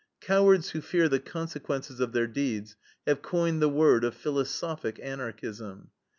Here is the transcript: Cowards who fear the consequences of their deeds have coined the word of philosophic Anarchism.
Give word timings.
Cowards 0.19 0.71
who 0.71 0.81
fear 0.81 1.07
the 1.07 1.19
consequences 1.19 1.99
of 1.99 2.11
their 2.11 2.25
deeds 2.25 2.75
have 3.05 3.21
coined 3.21 3.61
the 3.61 3.69
word 3.69 4.03
of 4.03 4.15
philosophic 4.15 4.99
Anarchism. 4.99 5.91